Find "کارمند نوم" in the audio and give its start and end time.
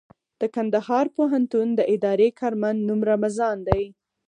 2.39-3.01